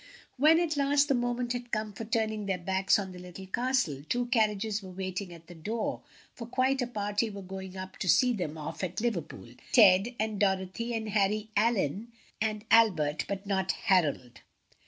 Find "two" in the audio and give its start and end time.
4.09-4.25